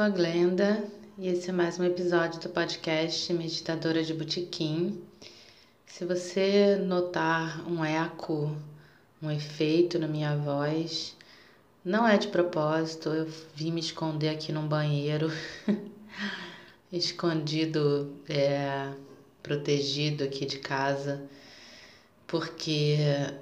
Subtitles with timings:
[0.00, 0.82] sou a Glenda
[1.18, 4.98] e esse é mais um episódio do podcast Meditadora de Botequim.
[5.84, 8.56] Se você notar um eco,
[9.22, 11.14] um efeito na minha voz,
[11.84, 15.30] não é de propósito, eu vim me esconder aqui num banheiro,
[16.90, 18.94] escondido, é,
[19.42, 21.22] protegido aqui de casa,
[22.26, 22.96] porque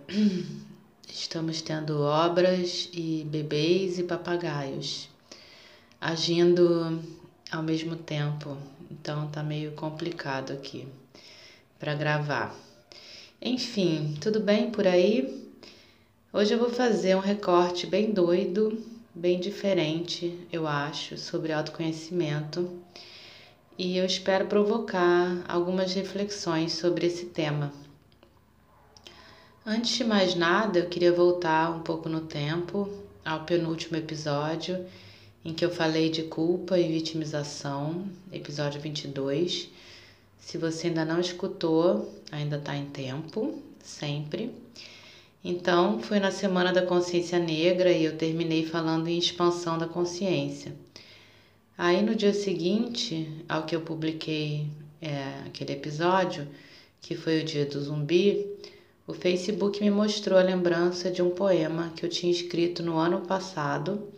[1.08, 5.08] estamos tendo obras e bebês e papagaios
[6.00, 7.02] agindo
[7.50, 8.56] ao mesmo tempo,
[8.90, 10.86] então tá meio complicado aqui
[11.78, 12.54] para gravar.
[13.40, 15.48] Enfim, tudo bem por aí?
[16.32, 22.78] Hoje eu vou fazer um recorte bem doido, bem diferente, eu acho, sobre autoconhecimento
[23.78, 27.72] e eu espero provocar algumas reflexões sobre esse tema.
[29.64, 32.88] Antes de mais nada, eu queria voltar um pouco no tempo
[33.24, 34.84] ao penúltimo episódio
[35.44, 39.68] em que eu falei de culpa e vitimização, episódio 22.
[40.40, 44.50] Se você ainda não escutou, ainda está em tempo, sempre.
[45.44, 50.74] Então, foi na Semana da Consciência Negra e eu terminei falando em expansão da consciência.
[51.76, 54.66] Aí, no dia seguinte ao que eu publiquei
[55.00, 56.48] é, aquele episódio,
[57.00, 58.46] que foi o dia do zumbi,
[59.06, 63.20] o Facebook me mostrou a lembrança de um poema que eu tinha escrito no ano
[63.20, 64.08] passado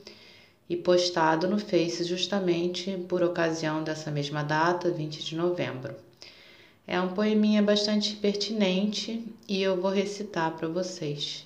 [0.70, 5.97] e postado no Face justamente por ocasião dessa mesma data, 20 de novembro.
[6.86, 11.44] É um poeminha bastante pertinente e eu vou recitar para vocês.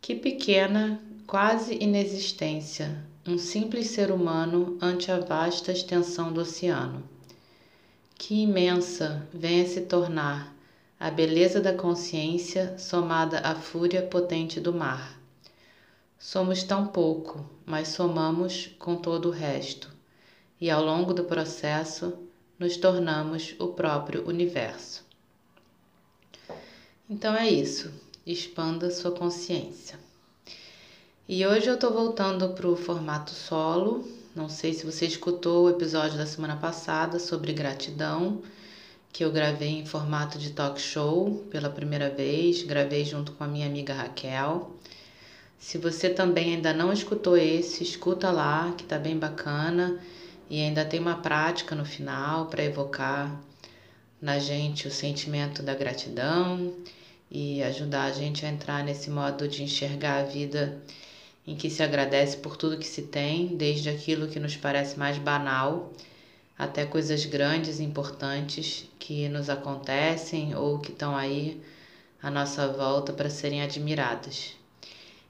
[0.00, 7.04] Que pequena, quase inexistência, um simples ser humano ante a vasta extensão do oceano.
[8.18, 10.52] Que imensa venha se tornar
[10.98, 15.15] a beleza da consciência somada à fúria potente do mar.
[16.18, 19.90] Somos tão pouco, mas somamos com todo o resto,
[20.60, 22.14] e ao longo do processo
[22.58, 25.04] nos tornamos o próprio universo.
[27.08, 27.92] Então é isso,
[28.26, 29.98] expanda sua consciência.
[31.28, 34.08] E hoje eu estou voltando para o formato solo.
[34.34, 38.42] Não sei se você escutou o episódio da semana passada sobre gratidão,
[39.12, 43.48] que eu gravei em formato de talk show pela primeira vez, gravei junto com a
[43.48, 44.72] minha amiga Raquel.
[45.58, 49.98] Se você também ainda não escutou esse, escuta lá, que tá bem bacana
[50.48, 53.40] e ainda tem uma prática no final para evocar
[54.20, 56.72] na gente o sentimento da gratidão
[57.30, 60.78] e ajudar a gente a entrar nesse modo de enxergar a vida
[61.46, 65.18] em que se agradece por tudo que se tem, desde aquilo que nos parece mais
[65.18, 65.92] banal
[66.58, 71.60] até coisas grandes e importantes que nos acontecem ou que estão aí
[72.22, 74.54] à nossa volta para serem admiradas.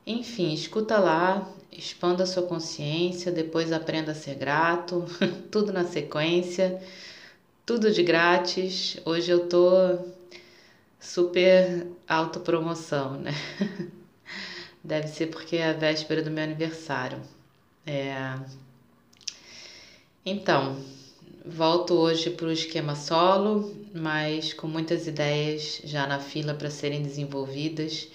[0.06, 5.04] Enfim, escuta lá, expanda sua consciência, depois aprenda a ser grato,
[5.50, 6.80] tudo na sequência,
[7.66, 8.98] tudo de grátis.
[9.04, 9.98] Hoje eu tô
[11.00, 13.32] super autopromoção, né?
[14.82, 17.20] Deve ser porque é a véspera do meu aniversário.
[17.84, 18.14] É...
[20.24, 20.80] Então,
[21.44, 27.02] volto hoje para o esquema solo, mas com muitas ideias já na fila para serem
[27.02, 28.08] desenvolvidas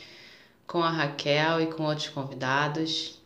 [0.72, 3.20] com a Raquel e com outros convidados.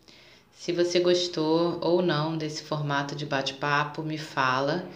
[0.57, 4.89] Se você gostou ou não desse formato de bate-papo, me fala,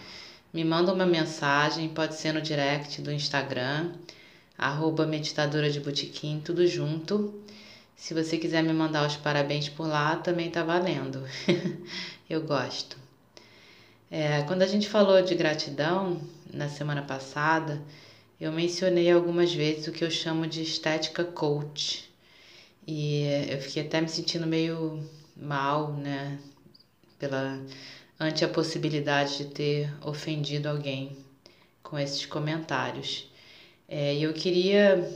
[0.52, 3.92] me manda uma mensagem, pode ser no direct do Instagram,
[4.58, 7.40] arroba meditadora de botequim, tudo junto.
[7.94, 11.22] Se você quiser me mandar os parabéns por lá, também tá valendo.
[12.28, 12.96] Eu gosto.
[14.10, 16.20] É, quando a gente falou de gratidão
[16.52, 17.80] na semana passada,
[18.40, 22.09] eu mencionei algumas vezes o que eu chamo de estética coach.
[22.92, 25.00] E eu fiquei até me sentindo meio
[25.36, 26.40] mal, né?
[27.20, 27.64] Pela
[28.18, 31.16] ante a possibilidade de ter ofendido alguém
[31.84, 33.30] com esses comentários.
[33.88, 35.08] É, eu queria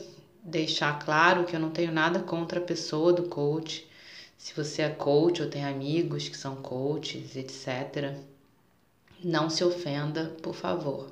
[0.44, 3.84] deixar claro que eu não tenho nada contra a pessoa do coach.
[4.38, 8.14] Se você é coach ou tem amigos que são coaches, etc.
[9.24, 11.10] não se ofenda, por favor.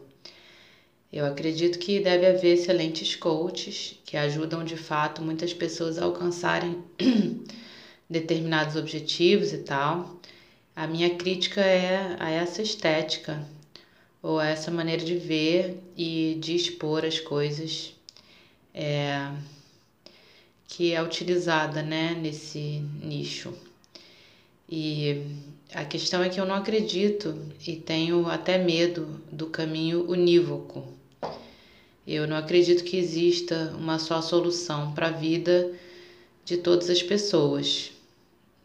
[1.12, 6.78] Eu acredito que deve haver excelentes coaches que ajudam de fato muitas pessoas a alcançarem
[8.08, 10.18] determinados objetivos e tal.
[10.74, 13.46] A minha crítica é a essa estética
[14.22, 17.94] ou a essa maneira de ver e de expor as coisas
[18.72, 19.30] é,
[20.66, 23.52] que é utilizada né, nesse nicho.
[24.66, 25.26] E
[25.74, 31.01] a questão é que eu não acredito e tenho até medo do caminho unívoco.
[32.06, 35.72] Eu não acredito que exista uma só solução para a vida
[36.44, 37.92] de todas as pessoas,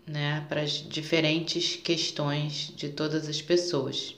[0.07, 4.15] né, para as diferentes questões de todas as pessoas.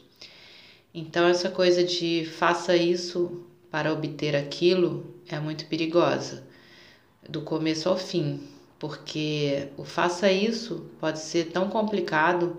[0.94, 6.44] Então, essa coisa de faça isso para obter aquilo é muito perigosa,
[7.27, 8.48] do começo ao fim,
[8.80, 12.57] porque o faça isso pode ser tão complicado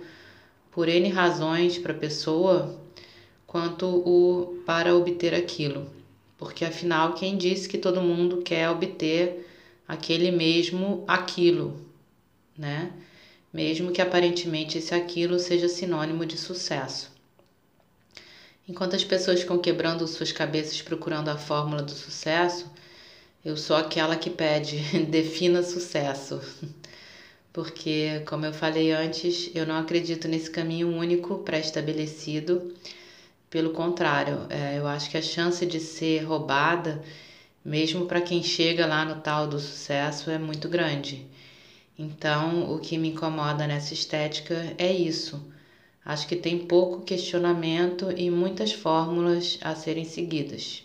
[0.71, 2.79] por N razões para a pessoa
[3.47, 6.00] quanto o para obter aquilo.
[6.41, 9.47] Porque afinal, quem disse que todo mundo quer obter
[9.87, 11.79] aquele mesmo aquilo,
[12.57, 12.91] né?
[13.53, 17.13] mesmo que aparentemente esse aquilo seja sinônimo de sucesso.
[18.67, 22.67] Enquanto as pessoas ficam quebrando suas cabeças procurando a fórmula do sucesso,
[23.45, 24.79] eu sou aquela que pede
[25.11, 26.41] defina sucesso.
[27.53, 32.73] Porque, como eu falei antes, eu não acredito nesse caminho único pré-estabelecido.
[33.51, 37.03] Pelo contrário, é, eu acho que a chance de ser roubada,
[37.65, 41.27] mesmo para quem chega lá no tal do sucesso, é muito grande.
[41.99, 45.45] Então, o que me incomoda nessa estética é isso.
[46.05, 50.85] Acho que tem pouco questionamento e muitas fórmulas a serem seguidas.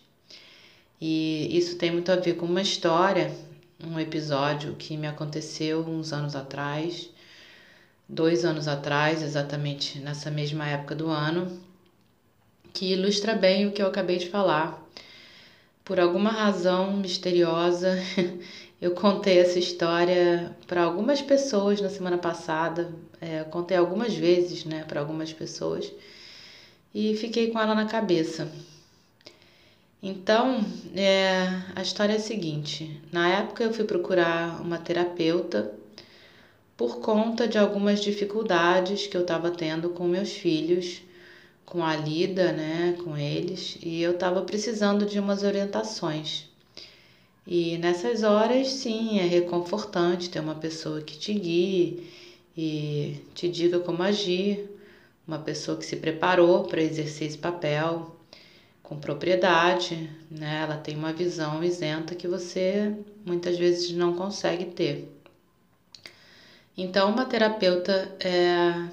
[0.99, 3.31] E isso tem muito a ver com uma história,
[3.79, 7.11] um episódio que me aconteceu uns anos atrás,
[8.09, 11.59] dois anos atrás, exatamente nessa mesma época do ano,
[12.75, 14.87] que ilustra bem o que eu acabei de falar.
[15.83, 17.97] Por alguma razão misteriosa,
[18.81, 24.83] Eu contei essa história para algumas pessoas na semana passada, é, contei algumas vezes, né,
[24.83, 25.91] para algumas pessoas
[26.93, 28.51] e fiquei com ela na cabeça.
[30.03, 30.63] Então,
[30.93, 35.73] é, a história é a seguinte: na época eu fui procurar uma terapeuta
[36.75, 41.01] por conta de algumas dificuldades que eu estava tendo com meus filhos,
[41.65, 46.47] com a lida, né, com eles, e eu estava precisando de umas orientações.
[47.47, 52.09] E nessas horas, sim, é reconfortante ter uma pessoa que te guie
[52.57, 54.69] e te diga como agir,
[55.27, 58.15] uma pessoa que se preparou para exercer esse papel
[58.81, 60.61] com propriedade, né?
[60.63, 62.95] Ela tem uma visão isenta que você
[63.25, 65.11] muitas vezes não consegue ter.
[66.77, 68.87] Então, uma terapeuta é,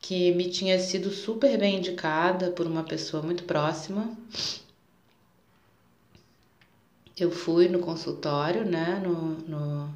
[0.00, 4.16] que me tinha sido super bem indicada por uma pessoa muito próxima,
[7.18, 9.00] eu fui no consultório, né?
[9.04, 9.94] No, no,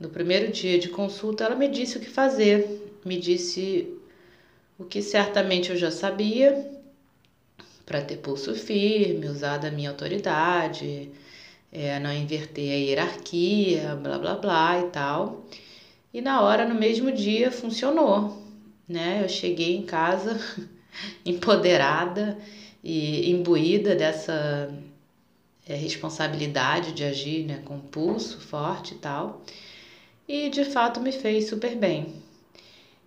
[0.00, 3.96] no primeiro dia de consulta, ela me disse o que fazer, me disse
[4.78, 6.68] o que certamente eu já sabia,
[7.86, 11.10] para ter pulso firme, usar da minha autoridade,
[11.72, 15.44] é, não inverter a hierarquia, blá blá blá e tal.
[16.12, 18.47] E na hora, no mesmo dia, funcionou,
[18.88, 19.20] né?
[19.22, 20.40] Eu cheguei em casa
[21.24, 22.38] empoderada
[22.82, 24.72] e imbuída dessa
[25.66, 29.42] é, responsabilidade de agir né, com pulso forte e tal.
[30.26, 32.14] E de fato me fez super bem.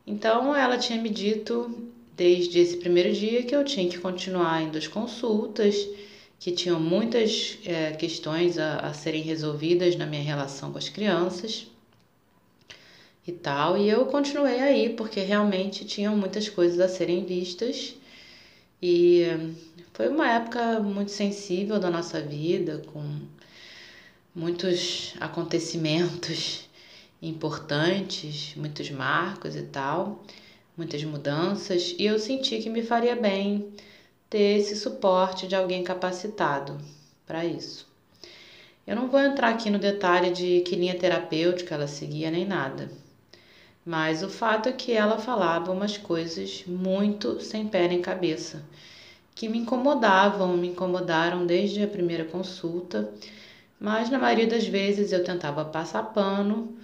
[0.05, 4.77] Então ela tinha me dito desde esse primeiro dia que eu tinha que continuar indo
[4.77, 5.75] às consultas,
[6.39, 11.70] que tinham muitas é, questões a, a serem resolvidas na minha relação com as crianças
[13.25, 13.77] e tal.
[13.77, 17.95] E eu continuei aí porque realmente tinham muitas coisas a serem vistas
[18.81, 19.23] e
[19.93, 23.21] foi uma época muito sensível da nossa vida, com
[24.33, 26.67] muitos acontecimentos
[27.21, 30.23] importantes, muitos marcos e tal,
[30.75, 33.71] muitas mudanças, e eu senti que me faria bem
[34.29, 36.79] ter esse suporte de alguém capacitado
[37.27, 37.87] para isso.
[38.87, 42.89] Eu não vou entrar aqui no detalhe de que linha terapêutica ela seguia nem nada.
[43.85, 48.63] Mas o fato é que ela falava umas coisas muito sem pé nem cabeça
[49.35, 53.11] que me incomodavam, me incomodaram desde a primeira consulta,
[53.79, 56.77] mas na maioria das vezes eu tentava passar pano,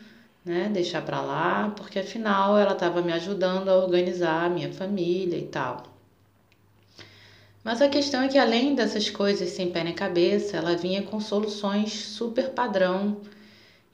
[0.43, 5.37] né, deixar para lá, porque afinal ela estava me ajudando a organizar a minha família
[5.37, 5.83] e tal.
[7.63, 11.19] Mas a questão é que além dessas coisas sem pé nem cabeça, ela vinha com
[11.19, 13.17] soluções super padrão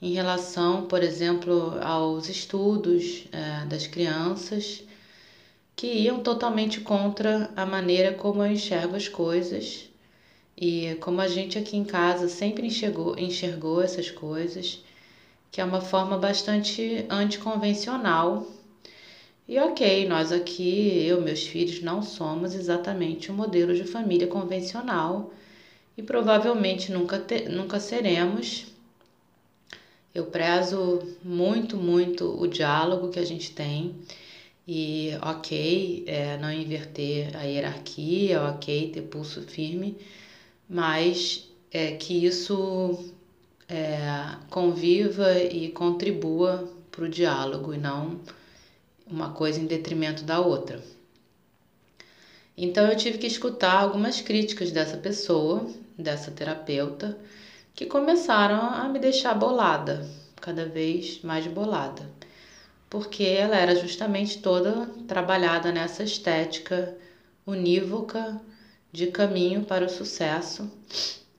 [0.03, 4.83] em relação, por exemplo, aos estudos é, das crianças
[5.77, 9.87] que iam totalmente contra a maneira como eu enxergo as coisas
[10.57, 14.83] e como a gente aqui em casa sempre enxergou, enxergou essas coisas,
[15.49, 18.45] que é uma forma bastante anticonvencional.
[19.47, 25.31] E ok, nós aqui, eu, meus filhos, não somos exatamente um modelo de família convencional
[25.97, 28.72] e provavelmente nunca, te, nunca seremos.
[30.13, 33.95] Eu prezo muito, muito o diálogo que a gente tem
[34.67, 39.97] e ok, é, não inverter a hierarquia, ok, ter pulso firme,
[40.69, 43.11] mas é, que isso
[43.67, 48.19] é, conviva e contribua para o diálogo e não
[49.07, 50.81] uma coisa em detrimento da outra.
[52.55, 55.67] Então eu tive que escutar algumas críticas dessa pessoa,
[55.97, 57.17] dessa terapeuta,
[57.75, 60.07] que começaram a me deixar bolada,
[60.41, 62.09] cada vez mais bolada
[62.93, 66.95] porque ela era justamente toda trabalhada nessa estética
[67.43, 68.39] unívoca
[68.91, 70.71] de caminho para o sucesso,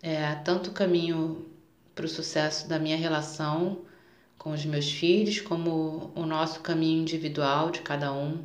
[0.03, 1.47] é, tanto caminho
[1.95, 3.83] para o sucesso da minha relação
[4.37, 8.45] com os meus filhos, como o nosso caminho individual de cada um,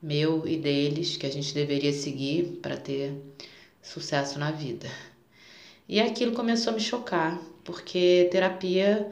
[0.00, 3.20] meu e deles, que a gente deveria seguir para ter
[3.82, 4.88] sucesso na vida.
[5.88, 9.08] E aquilo começou a me chocar, porque terapia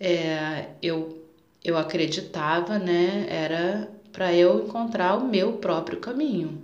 [0.00, 1.16] é, eu
[1.64, 6.62] eu acreditava, né, era para eu encontrar o meu próprio caminho.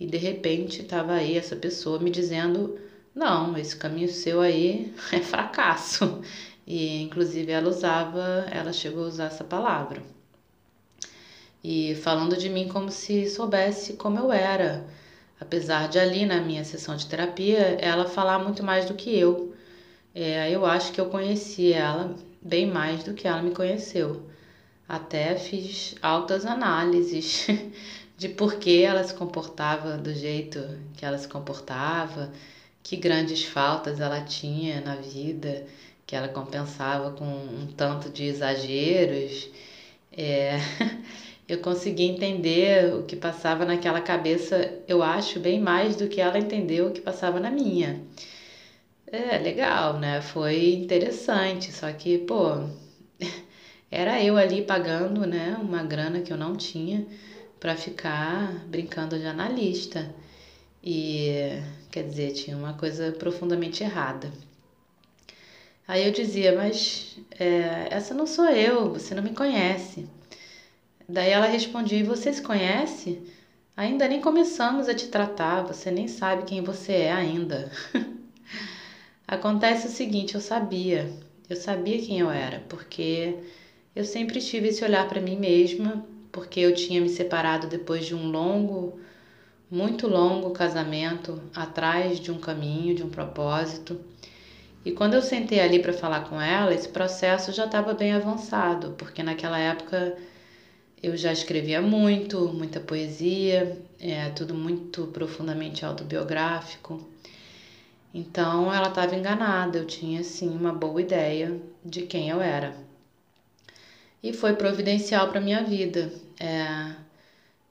[0.00, 2.78] E de repente estava aí essa pessoa me dizendo:
[3.14, 6.22] "Não, esse caminho seu aí é fracasso".
[6.66, 10.02] E inclusive ela usava, ela chegou a usar essa palavra.
[11.62, 14.84] E falando de mim como se soubesse como eu era,
[15.40, 19.54] apesar de ali na minha sessão de terapia ela falar muito mais do que eu.
[20.14, 24.28] É, eu acho que eu conheci ela bem mais do que ela me conheceu.
[24.88, 27.46] Até fiz altas análises
[28.16, 32.32] de por que ela se comportava do jeito que ela se comportava,
[32.82, 35.64] que grandes faltas ela tinha na vida,
[36.06, 39.50] que ela compensava com um tanto de exageros.
[40.10, 40.58] É,
[41.48, 46.38] eu consegui entender o que passava naquela cabeça, eu acho, bem mais do que ela
[46.38, 48.00] entendeu o que passava na minha.
[49.06, 50.20] É legal, né?
[50.20, 52.68] Foi interessante, só que, pô,
[53.90, 57.06] era eu ali pagando, né, uma grana que eu não tinha
[57.58, 60.10] para ficar brincando de analista.
[60.84, 64.30] E, quer dizer, tinha uma coisa profundamente errada.
[65.86, 70.06] Aí eu dizia, mas é, essa não sou eu, você não me conhece.
[71.08, 73.22] Daí ela respondia, e você se conhece?
[73.74, 77.72] Ainda nem começamos a te tratar, você nem sabe quem você é ainda.
[79.26, 81.10] Acontece o seguinte, eu sabia,
[81.48, 83.36] eu sabia quem eu era, porque
[83.96, 88.14] eu sempre tive esse olhar para mim mesma, porque eu tinha me separado depois de
[88.14, 89.00] um longo,
[89.70, 93.98] muito longo casamento, atrás de um caminho, de um propósito.
[94.84, 98.94] E quando eu sentei ali para falar com ela, esse processo já estava bem avançado,
[98.98, 100.18] porque naquela época
[101.02, 107.06] eu já escrevia muito, muita poesia, é tudo muito profundamente autobiográfico.
[108.12, 112.74] Então ela estava enganada, eu tinha sim uma boa ideia de quem eu era.
[114.22, 116.94] E foi providencial para minha vida, é,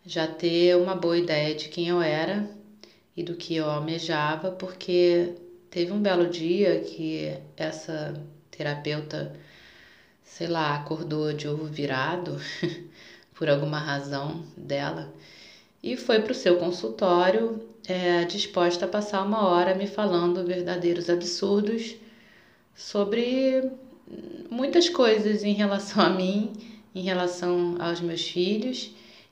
[0.06, 2.50] já ter uma boa ideia de quem eu era
[3.16, 5.34] e do que eu almejava, porque
[5.70, 8.14] teve um belo dia que essa
[8.50, 9.36] terapeuta,
[10.24, 12.40] sei lá, acordou de ovo virado
[13.38, 15.14] por alguma razão dela
[15.82, 21.10] e foi para o seu consultório é, disposta a passar uma hora me falando verdadeiros
[21.10, 21.96] absurdos
[22.76, 23.72] sobre
[24.50, 26.52] muitas coisas em relação a mim,
[26.94, 28.92] em relação aos meus filhos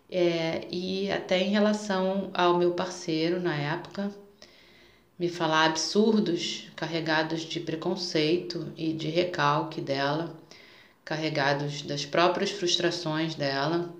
[0.10, 4.12] é, e até em relação ao meu parceiro na época.
[5.18, 10.36] Me falar absurdos carregados de preconceito e de recalque dela,
[11.06, 13.94] carregados das próprias frustrações dela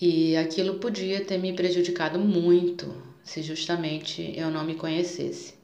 [0.00, 5.54] e aquilo podia ter me prejudicado muito se justamente eu não me conhecesse.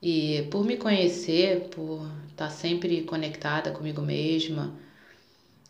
[0.00, 4.74] E por me conhecer, por estar sempre conectada comigo mesma,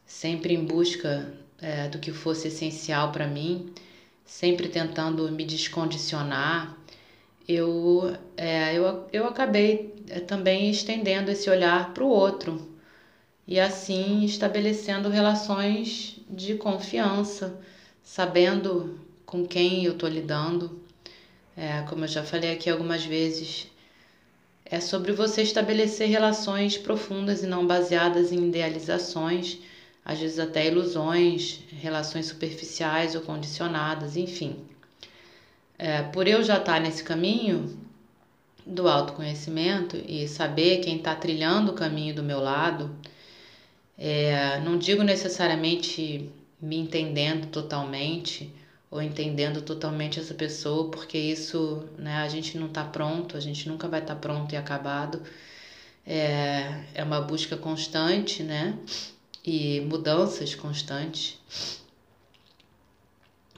[0.06, 3.72] sempre em busca é, do que fosse essencial para mim,
[4.24, 6.76] sempre tentando me descondicionar,
[7.46, 12.73] eu, é, eu, eu acabei é, também estendendo esse olhar para o outro
[13.46, 17.58] e assim estabelecendo relações de confiança,
[18.02, 20.80] sabendo com quem eu estou lidando.
[21.56, 23.68] É, como eu já falei aqui algumas vezes,
[24.64, 29.58] é sobre você estabelecer relações profundas e não baseadas em idealizações,
[30.04, 34.56] às vezes até ilusões, relações superficiais ou condicionadas, enfim.
[35.78, 37.78] É, por eu já estar nesse caminho
[38.66, 42.94] do autoconhecimento e saber quem está trilhando o caminho do meu lado,
[43.96, 48.52] é, não digo necessariamente me entendendo totalmente
[48.90, 53.68] ou entendendo totalmente essa pessoa, porque isso, né, a gente não está pronto, a gente
[53.68, 55.22] nunca vai estar tá pronto e acabado.
[56.06, 58.78] É, é uma busca constante, né?
[59.44, 61.38] E mudanças constantes.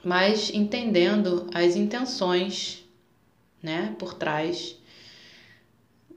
[0.03, 2.85] Mas entendendo as intenções,
[3.63, 4.77] né, por trás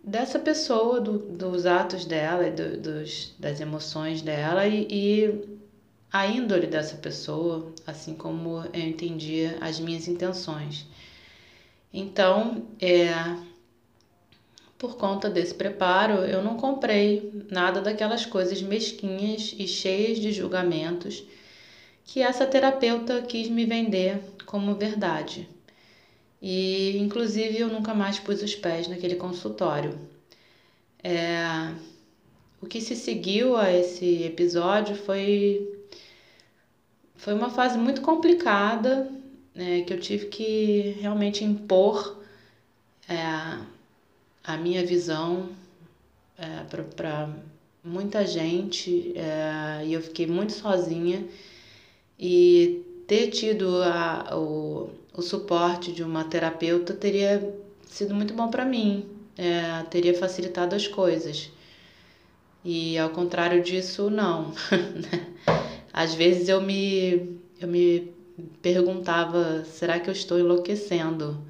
[0.03, 5.59] dessa pessoa, do, dos atos dela, do, dos, das emoções dela e, e
[6.11, 10.87] a índole dessa pessoa, assim como eu entendia as minhas intenções.
[11.93, 13.09] Então, é,
[14.77, 21.23] por conta desse preparo, eu não comprei nada daquelas coisas mesquinhas e cheias de julgamentos
[22.05, 25.47] que essa terapeuta quis me vender como verdade.
[26.41, 29.99] E, inclusive, eu nunca mais pus os pés naquele consultório.
[31.03, 31.73] É,
[32.61, 35.67] o que se seguiu a esse episódio foi,
[37.15, 39.09] foi uma fase muito complicada,
[39.55, 42.21] né, que eu tive que realmente impor
[43.07, 43.15] é,
[44.43, 45.49] a minha visão
[46.37, 46.63] é,
[46.95, 47.29] para
[47.83, 51.25] muita gente é, e eu fiquei muito sozinha
[52.19, 57.53] e ter tido a, o, o suporte de uma terapeuta teria
[57.85, 61.51] sido muito bom para mim, é, teria facilitado as coisas.
[62.63, 64.53] E ao contrário disso, não.
[65.93, 68.13] Às vezes eu me, eu me
[68.61, 71.43] perguntava: será que eu estou enlouquecendo?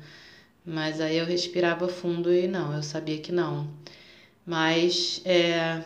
[0.65, 3.67] Mas aí eu respirava fundo e não, eu sabia que não.
[4.45, 5.83] Mas é,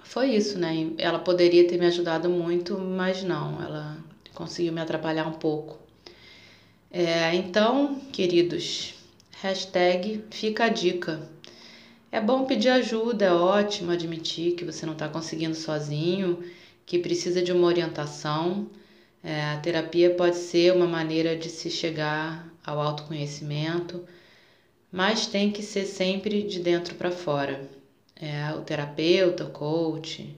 [0.00, 0.92] foi isso, né?
[0.98, 3.96] Ela poderia ter me ajudado muito, mas não, ela
[4.34, 5.85] conseguiu me atrapalhar um pouco.
[6.98, 8.94] É, então, queridos,
[9.42, 11.28] hashtag fica a dica.
[12.10, 16.42] É bom pedir ajuda, é ótimo admitir que você não está conseguindo sozinho,
[16.86, 18.70] que precisa de uma orientação.
[19.22, 24.02] É, a terapia pode ser uma maneira de se chegar ao autoconhecimento,
[24.90, 27.68] mas tem que ser sempre de dentro para fora.
[28.18, 30.34] É, o terapeuta, o coach,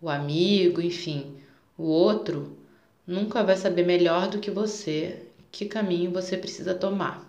[0.00, 1.34] o amigo, enfim,
[1.76, 2.56] o outro
[3.04, 5.25] nunca vai saber melhor do que você
[5.56, 7.26] que caminho você precisa tomar.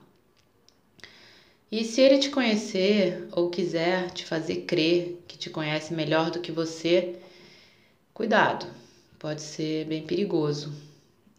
[1.72, 6.40] E se ele te conhecer ou quiser te fazer crer que te conhece melhor do
[6.40, 7.16] que você,
[8.14, 8.68] cuidado,
[9.18, 10.74] pode ser bem perigoso.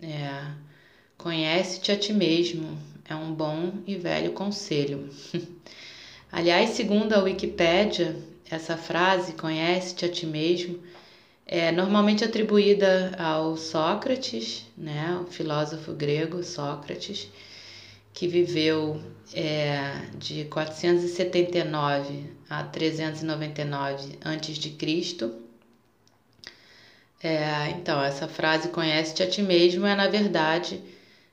[0.01, 0.51] É,
[1.19, 5.09] Conhece-te a ti mesmo é um bom e velho conselho.
[6.31, 8.17] Aliás, segundo a Wikipédia,
[8.49, 10.79] essa frase, conhece-te a ti mesmo,
[11.51, 17.27] é normalmente atribuída ao Sócrates, né, o filósofo grego Sócrates,
[18.13, 19.01] que viveu
[19.33, 25.31] é, de 479 a 399 a.C.
[27.23, 30.83] É, então, essa frase conhece-te a ti mesmo é, na verdade,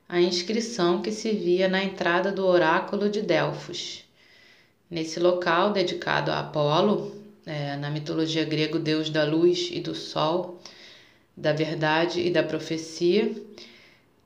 [0.08, 4.06] a inscrição que se via na entrada do oráculo de Delfos.
[4.90, 10.60] Nesse local dedicado a Apolo, é, na mitologia grega, deus da luz e do sol,
[11.36, 13.32] da verdade e da profecia,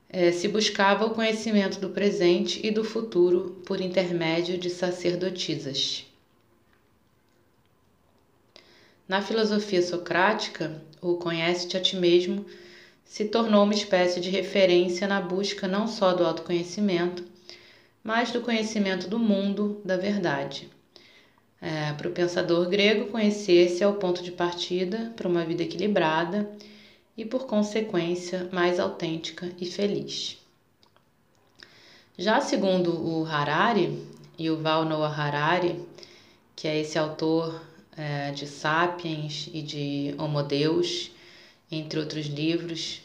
[0.08, 6.04] é, se buscava o conhecimento do presente e do futuro por intermédio de sacerdotisas.
[9.06, 12.46] Na filosofia socrática, o conhece-te a ti mesmo
[13.04, 17.24] se tornou uma espécie de referência na busca não só do autoconhecimento,
[18.04, 20.70] mas do conhecimento do mundo, da verdade.
[21.62, 26.50] É, para o pensador grego, conhecer-se é o ponto de partida para uma vida equilibrada
[27.16, 30.38] e, por consequência, mais autêntica e feliz.
[32.16, 34.06] Já segundo o Harari,
[34.38, 35.84] Yuval Noah Harari,
[36.56, 37.62] que é esse autor
[37.96, 41.10] é, de Sapiens e de Homo Deus,
[41.70, 43.02] entre outros livros,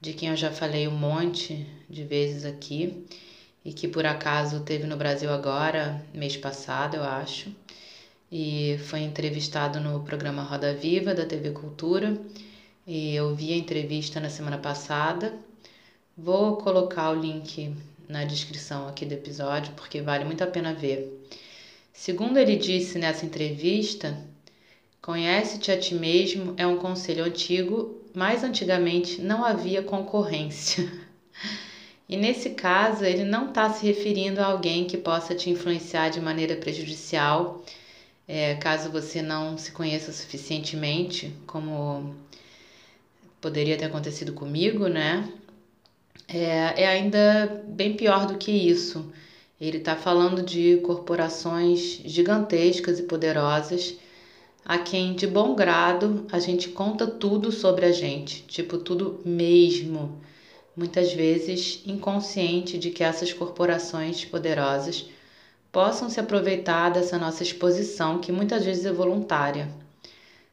[0.00, 3.06] de quem eu já falei um monte de vezes aqui
[3.64, 7.52] e que por acaso teve no Brasil agora, mês passado, eu acho
[8.32, 12.18] e foi entrevistado no programa Roda Viva da TV Cultura.
[12.86, 15.34] E eu vi a entrevista na semana passada.
[16.16, 17.76] Vou colocar o link
[18.08, 21.22] na descrição aqui do episódio porque vale muito a pena ver.
[21.92, 24.18] Segundo ele disse nessa entrevista,
[25.02, 30.90] conhece-te a ti mesmo é um conselho antigo, mas antigamente não havia concorrência.
[32.12, 36.20] E nesse caso, ele não está se referindo a alguém que possa te influenciar de
[36.20, 36.54] maneira
[43.40, 45.26] poderia ter acontecido comigo, né?
[46.28, 49.10] É, é ainda bem pior do que isso.
[49.58, 53.96] Ele está falando de corporações gigantescas e poderosas
[54.66, 60.20] a quem de bom grado a gente conta tudo sobre a gente, tipo tudo mesmo.
[60.74, 65.04] Muitas vezes inconsciente de que essas corporações poderosas
[65.70, 69.68] possam se aproveitar dessa nossa exposição, que muitas vezes é voluntária.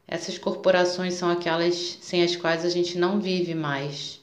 [0.07, 4.19] Essas corporações são aquelas sem as quais a gente não vive mais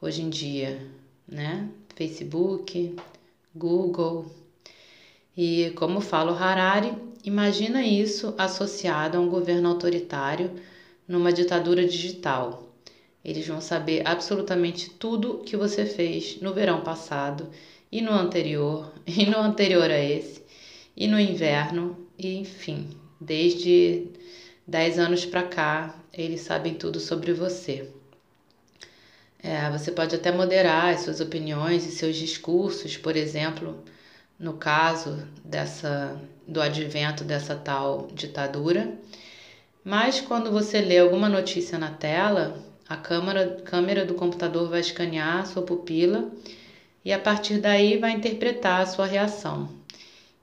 [0.00, 0.86] hoje em dia,
[1.26, 1.66] né?
[1.96, 2.94] Facebook,
[3.54, 4.26] Google.
[5.36, 6.94] E como fala o Harari,
[7.24, 10.50] imagina isso associado a um governo autoritário
[11.08, 12.73] numa ditadura digital.
[13.24, 17.48] Eles vão saber absolutamente tudo que você fez no verão passado
[17.90, 20.42] e no anterior, e no anterior a esse,
[20.96, 24.08] e no inverno, e enfim, desde
[24.66, 27.88] 10 anos para cá, eles sabem tudo sobre você.
[29.42, 33.84] É, você pode até moderar as suas opiniões e seus discursos, por exemplo,
[34.38, 38.98] no caso dessa do advento dessa tal ditadura.
[39.82, 45.38] Mas quando você lê alguma notícia na tela, a câmera, câmera do computador vai escanear
[45.38, 46.30] a sua pupila
[47.04, 49.68] e a partir daí vai interpretar a sua reação.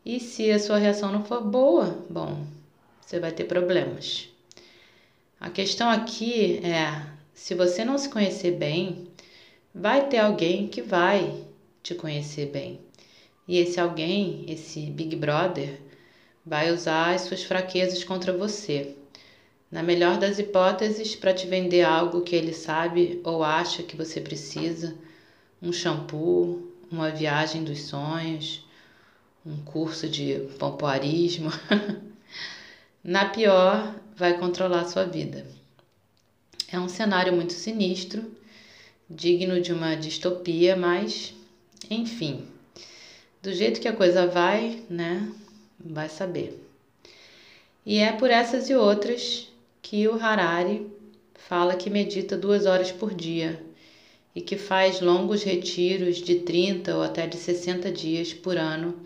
[0.06, 2.46] E se a sua reação não for boa, bom,
[3.00, 4.28] você vai ter problemas.
[5.40, 9.08] A questão aqui é: se você não se conhecer bem,
[9.74, 11.44] vai ter alguém que vai
[11.84, 12.80] te conhecer bem.
[13.48, 15.82] E esse alguém, esse Big Brother,
[16.46, 18.96] vai usar as suas fraquezas contra você.
[19.72, 24.20] Na melhor das hipóteses, para te vender algo que ele sabe ou acha que você
[24.20, 24.94] precisa
[25.62, 28.66] um shampoo, uma viagem dos sonhos,
[29.46, 31.52] um curso de pompoarismo.
[33.02, 35.46] Na pior, vai controlar sua vida.
[36.68, 38.30] É um cenário muito sinistro,
[39.10, 41.34] digno de uma distopia, mas
[41.90, 42.46] enfim,
[43.42, 45.32] do jeito que a coisa vai, né?
[45.80, 46.62] Vai saber.
[47.86, 49.51] E é por essas e outras
[49.82, 50.88] que o Harari
[51.34, 53.62] fala que medita duas horas por dia
[54.36, 59.02] e que faz longos retiros de 30 ou até de 60 dias por ano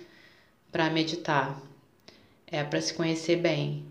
[0.71, 1.59] para meditar.
[2.45, 3.85] É para se conhecer bem,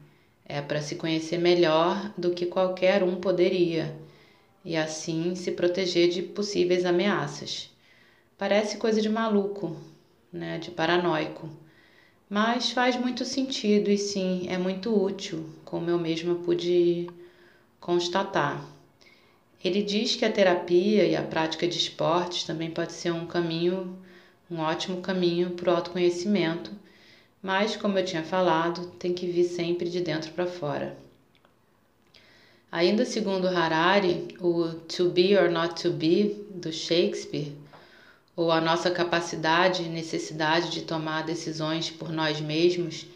[0.44, 3.97] é para se conhecer melhor do que qualquer um poderia
[4.64, 7.70] e assim se proteger de possíveis ameaças.
[8.38, 9.77] Parece coisa de maluco,
[10.33, 11.49] né, de paranoico,
[12.28, 17.08] mas faz muito sentido e sim, é muito útil, como eu mesma pude
[17.80, 18.64] constatar.
[19.62, 23.98] Ele diz que a terapia e a prática de esportes também pode ser um caminho,
[24.50, 26.70] um ótimo caminho para o autoconhecimento,
[27.42, 30.96] mas, como eu tinha falado, tem que vir sempre de dentro para fora.
[32.72, 37.52] Ainda segundo Harari, o to be or not to be do Shakespeare,
[38.37, 43.07] ou a nossa capacidade e necessidade de tomar decisões por nós mesmos,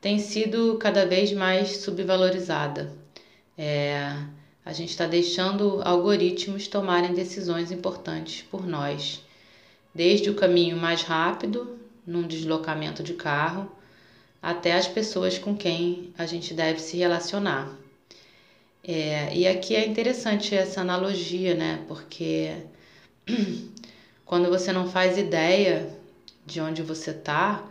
[0.00, 2.92] tem sido cada vez mais subvalorizada.
[3.58, 4.16] É,
[4.64, 9.22] a gente está deixando algoritmos tomarem decisões importantes por nós,
[9.94, 13.70] desde o caminho mais rápido, num deslocamento de carro,
[14.42, 17.74] até as pessoas com quem a gente deve se relacionar.
[18.84, 21.84] É, e aqui é interessante essa analogia, né?
[21.88, 22.52] Porque
[24.26, 25.88] quando você não faz ideia
[26.44, 27.64] de onde você está,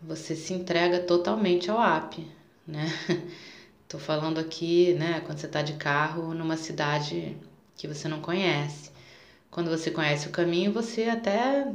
[0.00, 2.24] você se entrega totalmente ao app,
[2.66, 2.86] né?
[3.88, 7.34] Tô falando aqui, né, quando você tá de carro numa cidade
[7.74, 8.90] que você não conhece.
[9.50, 11.66] Quando você conhece o caminho, você até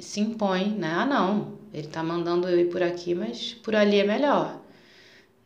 [0.00, 0.92] se impõe, né?
[0.92, 4.60] Ah, não, ele tá mandando eu ir por aqui, mas por ali é melhor.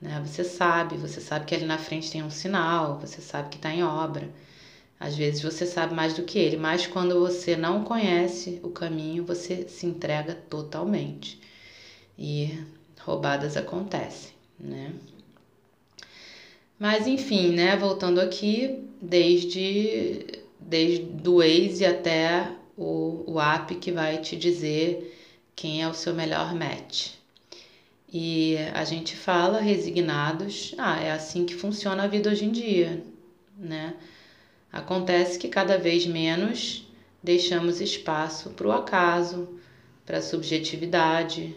[0.01, 0.19] Né?
[0.25, 3.71] Você sabe, você sabe que ali na frente tem um sinal, você sabe que tá
[3.71, 4.31] em obra.
[4.99, 9.25] Às vezes você sabe mais do que ele, mas quando você não conhece o caminho,
[9.25, 11.39] você se entrega totalmente.
[12.19, 12.59] E
[13.01, 14.93] roubadas acontecem, né?
[16.79, 24.19] Mas enfim, né, voltando aqui, desde, desde do Waze até o, o app que vai
[24.19, 25.15] te dizer
[25.55, 27.13] quem é o seu melhor match.
[28.13, 33.03] E a gente fala resignados, ah, é assim que funciona a vida hoje em dia,
[33.59, 33.95] né?
[34.75, 36.85] Acontece que cada vez menos
[37.23, 39.49] deixamos espaço para o acaso,
[40.05, 41.55] para a subjetividade,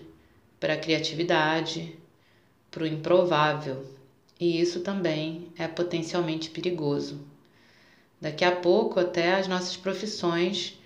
[0.59, 1.97] para a criatividade,
[2.69, 3.83] para o improvável
[4.39, 7.19] e isso também é potencialmente perigoso.
[8.21, 10.77] Daqui a pouco, até as nossas profissões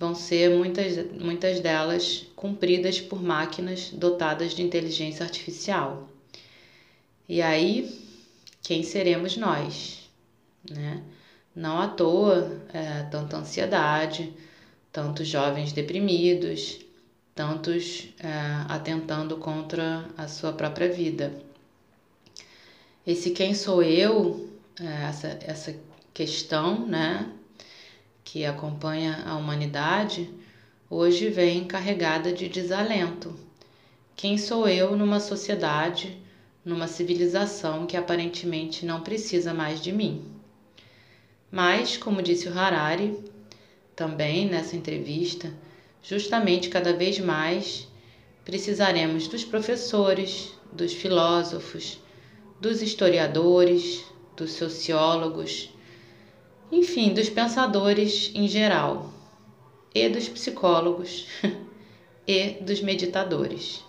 [0.00, 6.08] vão ser muitas, muitas delas cumpridas por máquinas dotadas de inteligência artificial.
[7.28, 7.94] E aí,
[8.62, 10.08] quem seremos nós?
[10.70, 11.02] Né?
[11.58, 14.32] Não à toa é, tanta ansiedade,
[14.92, 16.78] tantos jovens deprimidos,
[17.34, 18.28] tantos é,
[18.68, 21.32] atentando contra a sua própria vida.
[23.04, 24.48] Esse quem sou eu,
[24.80, 25.76] é, essa, essa
[26.14, 27.28] questão, né,
[28.22, 30.32] que acompanha a humanidade,
[30.88, 33.34] hoje vem carregada de desalento.
[34.14, 36.22] Quem sou eu numa sociedade,
[36.64, 40.37] numa civilização que aparentemente não precisa mais de mim?
[41.50, 43.18] Mas, como disse o Harari,
[43.96, 45.52] também nessa entrevista,
[46.02, 47.88] justamente cada vez mais
[48.44, 52.00] precisaremos dos professores, dos filósofos,
[52.60, 54.04] dos historiadores,
[54.36, 55.70] dos sociólogos,
[56.70, 59.12] enfim, dos pensadores em geral,
[59.94, 61.26] e dos psicólogos
[62.26, 63.82] e dos meditadores.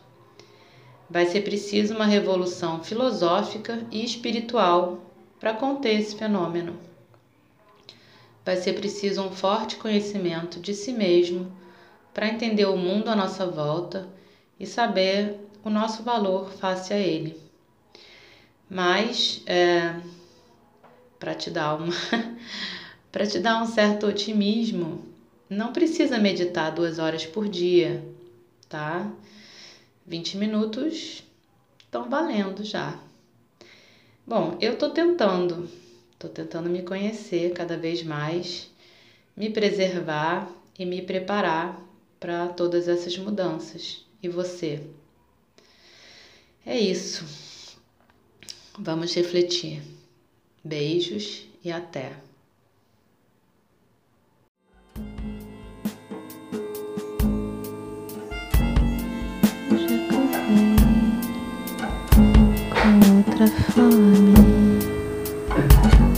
[1.09, 4.99] Vai ser preciso uma revolução filosófica e espiritual
[5.39, 6.88] para conter esse fenômeno.
[8.49, 11.55] Vai ser preciso um forte conhecimento de si mesmo
[12.11, 14.09] para entender o mundo à nossa volta
[14.59, 17.39] e saber o nosso valor face a ele.
[18.67, 19.93] Mas, é,
[21.19, 21.93] para te dar uma
[23.11, 25.05] para te dar um certo otimismo,
[25.47, 28.03] não precisa meditar duas horas por dia,
[28.67, 29.11] tá?
[30.07, 31.23] 20 minutos
[31.77, 32.97] estão valendo já.
[34.25, 35.69] Bom, eu tô tentando,
[36.19, 38.69] tô tentando me conhecer cada vez mais,
[39.35, 41.81] me preservar e me preparar
[42.19, 44.05] para todas essas mudanças.
[44.21, 44.81] E você?
[46.65, 47.25] É isso.
[48.77, 49.81] Vamos refletir.
[50.63, 52.13] Beijos e até.
[63.39, 64.88] outra fome,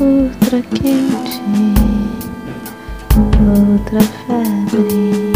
[0.02, 1.42] outra quente,
[3.40, 5.31] outra febre.